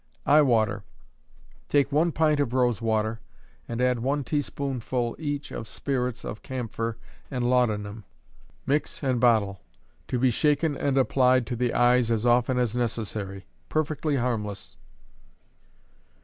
[0.25, 0.83] Eye Water.
[1.69, 3.19] Take one pint of rose water,
[3.67, 6.97] and add one teaspoonful each of spirits of camphor
[7.29, 8.05] and laudanum.
[8.65, 9.61] Mix and bottle.
[10.07, 13.45] To be shaken and applied to the eyes as often as necessary.
[13.69, 14.75] Perfectly harmless.